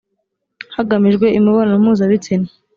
hagamijwe 0.75 1.25
imibonano 1.37 1.77
mpuzabitsina 1.83 2.47